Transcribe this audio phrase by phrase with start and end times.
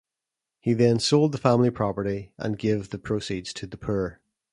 [0.59, 4.19] He then sold the family property and gave the proceeds to the poor.